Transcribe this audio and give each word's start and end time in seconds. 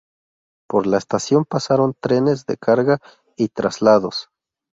Por 0.67 0.87
la 0.87 0.97
estación 0.97 1.45
pasaron 1.45 1.93
trenes 1.93 2.47
de 2.47 2.57
carga 2.57 2.97
y 3.37 3.49
traslados. 3.49 4.29